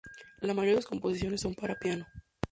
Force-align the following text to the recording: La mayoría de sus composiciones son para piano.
La 0.39 0.55
mayoría 0.55 0.77
de 0.77 0.81
sus 0.81 0.89
composiciones 0.89 1.41
son 1.41 1.53
para 1.53 1.77
piano. 1.77 2.07